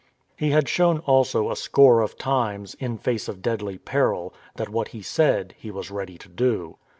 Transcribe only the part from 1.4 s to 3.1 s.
a score of times, in